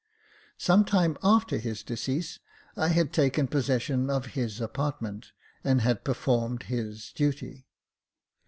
[0.57, 2.39] Some time after his decease,
[2.75, 5.31] I had taken possession of his apart ment
[5.63, 7.67] and had performed his duty.